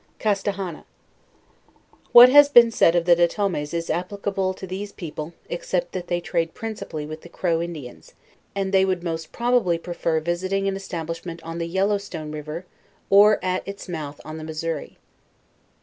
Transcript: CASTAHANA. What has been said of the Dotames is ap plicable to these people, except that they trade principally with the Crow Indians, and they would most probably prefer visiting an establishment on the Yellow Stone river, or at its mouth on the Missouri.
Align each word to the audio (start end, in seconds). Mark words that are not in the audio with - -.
CASTAHANA. 0.17 0.83
What 2.11 2.29
has 2.29 2.49
been 2.49 2.71
said 2.71 2.95
of 2.95 3.05
the 3.05 3.15
Dotames 3.15 3.71
is 3.71 3.87
ap 3.91 4.09
plicable 4.09 4.55
to 4.55 4.65
these 4.65 4.91
people, 4.91 5.33
except 5.47 5.91
that 5.91 6.07
they 6.07 6.19
trade 6.19 6.55
principally 6.55 7.05
with 7.05 7.21
the 7.21 7.29
Crow 7.29 7.61
Indians, 7.61 8.15
and 8.55 8.71
they 8.73 8.83
would 8.83 9.03
most 9.03 9.31
probably 9.31 9.77
prefer 9.77 10.19
visiting 10.19 10.67
an 10.67 10.75
establishment 10.75 11.39
on 11.43 11.59
the 11.59 11.67
Yellow 11.67 11.99
Stone 11.99 12.31
river, 12.31 12.65
or 13.11 13.37
at 13.45 13.61
its 13.67 13.87
mouth 13.87 14.19
on 14.25 14.37
the 14.37 14.43
Missouri. 14.43 14.97